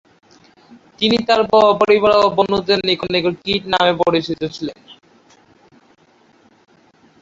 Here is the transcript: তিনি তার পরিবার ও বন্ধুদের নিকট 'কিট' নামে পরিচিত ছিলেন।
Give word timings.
তিনি 0.99 1.17
তার 1.27 1.41
পরিবার 1.81 2.11
ও 2.17 2.35
বন্ধুদের 2.37 2.79
নিকট 2.87 3.09
'কিট' 3.37 3.69
নামে 3.73 3.93
পরিচিত 4.01 4.41
ছিলেন। 4.55 4.79